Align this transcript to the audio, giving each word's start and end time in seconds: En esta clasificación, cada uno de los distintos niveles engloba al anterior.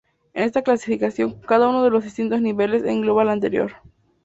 En 0.33 0.45
esta 0.45 0.63
clasificación, 0.63 1.39
cada 1.41 1.69
uno 1.69 1.83
de 1.83 1.91
los 1.91 2.03
distintos 2.03 2.41
niveles 2.41 2.83
engloba 2.85 3.21
al 3.21 3.29
anterior. 3.29 3.73